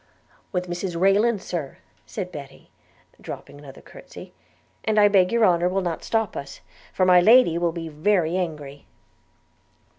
'With 0.51 0.67
Mrs 0.67 0.99
Rayland, 0.99 1.43
Sir,' 1.43 1.77
said 2.07 2.31
Betty, 2.31 2.71
dropping 3.21 3.59
another 3.59 3.81
curtsey; 3.81 4.33
'and 4.83 4.99
I 4.99 5.07
beg 5.07 5.31
your 5.31 5.45
honour 5.45 5.69
will 5.69 5.83
not 5.83 6.03
stop 6.03 6.35
us, 6.35 6.59
for 6.91 7.05
my 7.05 7.21
Lady 7.21 7.55
will 7.59 7.71
be 7.71 7.87
very 7.87 8.35
angry.' 8.35 8.87